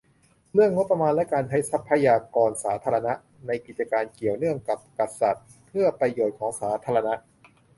[0.53, 3.13] -เรื่องงบประมาณและการใช้ทรัพยากรสาธารณะ
[3.47, 7.13] ในกิจการเกี่ยวเนื่องกับกษัตริย์ เพื่อประโยชน์ของสาธารณะ